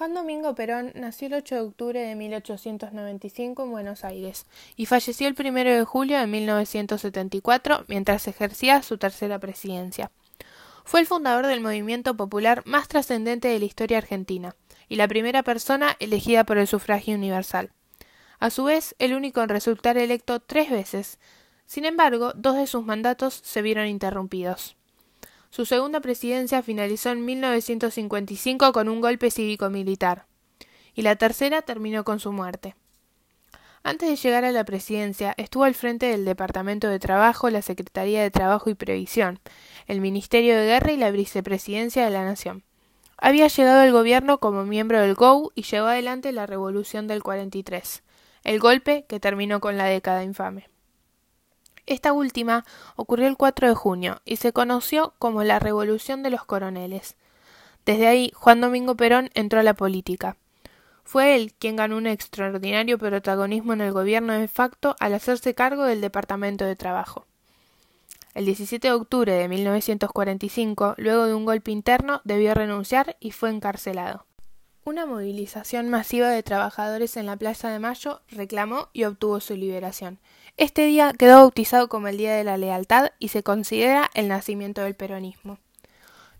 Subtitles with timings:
[0.00, 5.28] Juan Domingo Perón nació el 8 de octubre de 1895 en Buenos Aires y falleció
[5.28, 10.10] el 1 de julio de 1974 mientras ejercía su tercera presidencia.
[10.86, 14.56] Fue el fundador del movimiento popular más trascendente de la historia argentina
[14.88, 17.70] y la primera persona elegida por el sufragio universal.
[18.38, 21.18] A su vez, el único en resultar electo tres veces.
[21.66, 24.78] Sin embargo, dos de sus mandatos se vieron interrumpidos.
[25.50, 30.26] Su segunda presidencia finalizó en 1955 con un golpe cívico-militar,
[30.94, 32.76] y la tercera terminó con su muerte.
[33.82, 38.22] Antes de llegar a la presidencia, estuvo al frente del Departamento de Trabajo, la Secretaría
[38.22, 39.40] de Trabajo y Previsión,
[39.86, 42.62] el Ministerio de Guerra y la Vicepresidencia de la Nación.
[43.16, 48.02] Había llegado al gobierno como miembro del GOU y llevó adelante la Revolución del 43,
[48.44, 50.68] el golpe que terminó con la década infame.
[51.86, 52.64] Esta última
[52.96, 57.16] ocurrió el 4 de junio y se conoció como la Revolución de los Coroneles.
[57.84, 60.36] Desde ahí, Juan Domingo Perón entró a la política.
[61.02, 65.84] Fue él quien ganó un extraordinario protagonismo en el gobierno de facto al hacerse cargo
[65.84, 67.26] del Departamento de Trabajo.
[68.32, 73.50] El 17 de octubre de 1945, luego de un golpe interno, debió renunciar y fue
[73.50, 74.24] encarcelado.
[74.90, 80.18] Una movilización masiva de trabajadores en la Plaza de Mayo reclamó y obtuvo su liberación,
[80.56, 84.82] este día quedó bautizado como el Día de la Lealtad y se considera el nacimiento
[84.82, 85.58] del peronismo.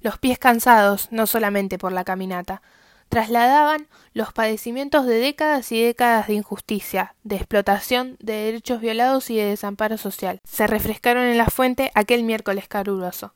[0.00, 2.60] Los pies cansados, no solamente por la caminata,
[3.08, 9.36] trasladaban los padecimientos de décadas y décadas de injusticia, de explotación, de derechos violados y
[9.36, 10.40] de desamparo social.
[10.42, 13.32] Se refrescaron en la fuente aquel miércoles caluroso.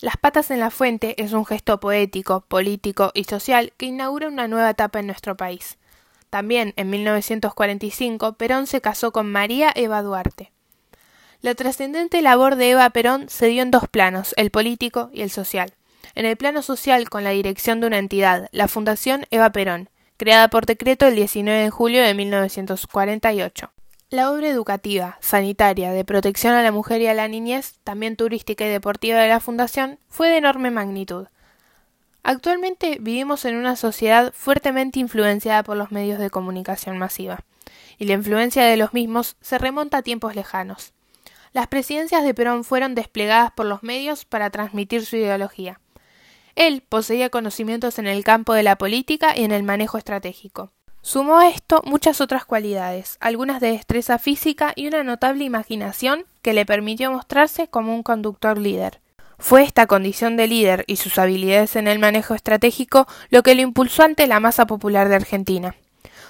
[0.00, 4.46] Las patas en la fuente es un gesto poético, político y social que inaugura una
[4.46, 5.76] nueva etapa en nuestro país.
[6.30, 10.52] También en 1945 Perón se casó con María Eva Duarte.
[11.40, 15.30] La trascendente labor de Eva Perón se dio en dos planos, el político y el
[15.30, 15.74] social.
[16.14, 20.46] En el plano social, con la dirección de una entidad, la Fundación Eva Perón, creada
[20.48, 23.72] por decreto el 19 de julio de 1948.
[24.10, 28.64] La obra educativa, sanitaria, de protección a la mujer y a la niñez, también turística
[28.64, 31.26] y deportiva de la Fundación, fue de enorme magnitud.
[32.22, 37.40] Actualmente vivimos en una sociedad fuertemente influenciada por los medios de comunicación masiva,
[37.98, 40.94] y la influencia de los mismos se remonta a tiempos lejanos.
[41.52, 45.80] Las presidencias de Perón fueron desplegadas por los medios para transmitir su ideología.
[46.54, 50.72] Él poseía conocimientos en el campo de la política y en el manejo estratégico.
[51.08, 56.52] Sumó a esto muchas otras cualidades, algunas de destreza física y una notable imaginación que
[56.52, 59.00] le permitió mostrarse como un conductor líder.
[59.38, 63.62] Fue esta condición de líder y sus habilidades en el manejo estratégico lo que lo
[63.62, 65.76] impulsó ante la masa popular de Argentina.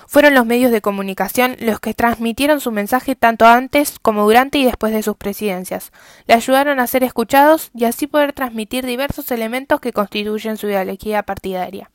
[0.06, 4.64] Fueron los medios de comunicación los que transmitieron su mensaje tanto antes como durante y
[4.64, 5.90] después de sus presidencias.
[6.28, 11.24] Le ayudaron a ser escuchados y así poder transmitir diversos elementos que constituyen su ideología
[11.24, 11.90] partidaria.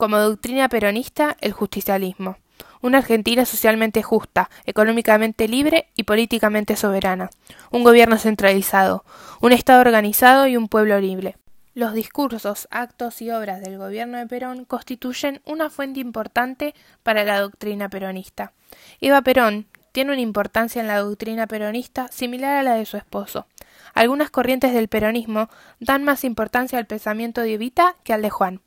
[0.00, 2.38] Como doctrina peronista, el justicialismo
[2.80, 7.28] una Argentina socialmente justa, económicamente libre y políticamente soberana,
[7.70, 9.04] un gobierno centralizado,
[9.42, 11.36] un Estado organizado y un pueblo libre.
[11.74, 17.38] Los discursos, actos y obras del gobierno de Perón constituyen una fuente importante para la
[17.38, 18.54] doctrina peronista.
[19.02, 23.46] Eva Perón tiene una importancia en la doctrina peronista similar a la de su esposo.
[23.92, 28.62] Algunas corrientes del peronismo dan más importancia al pensamiento de Evita que al de Juan,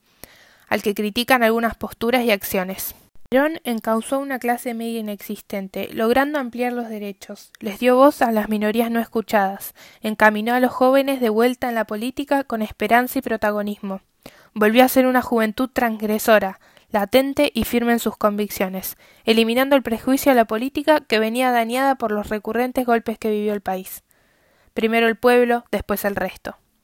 [0.74, 2.96] al que critican algunas posturas y acciones.
[3.30, 8.50] Perón encausó una clase media inexistente, logrando ampliar los derechos, les dio voz a las
[8.50, 13.22] minorías no escuchadas, encaminó a los jóvenes de vuelta en la política con esperanza y
[13.22, 14.02] protagonismo.
[14.56, 20.32] Volvió a ser una juventud transgresora, latente y firme en sus convicciones, eliminando el prejuicio
[20.32, 24.02] a la política que venía dañada por los recurrentes golpes que vivió el país.
[24.74, 26.58] Primero el pueblo, después el resto.